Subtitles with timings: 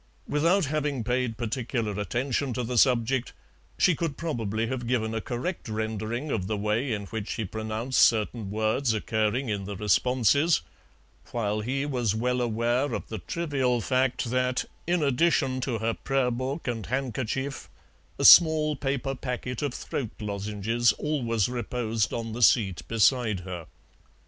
[0.27, 3.33] Without having paid particular attention to the subject,
[3.77, 8.01] she could probably have given a correct rendering of the way in which he pronounced
[8.01, 10.61] certain words occurring in the responses,
[11.29, 16.31] while he was well aware of the trivial fact that, in addition to her prayer
[16.31, 17.69] book and handkerchief,
[18.17, 23.67] a small paper packet of throat lozenges always reposed on the seat beside her.